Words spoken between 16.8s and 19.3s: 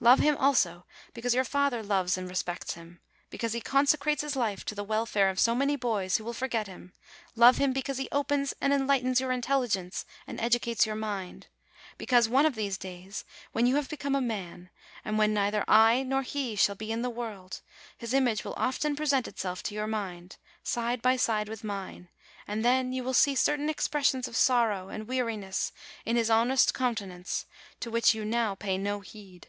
in the world, his image will often present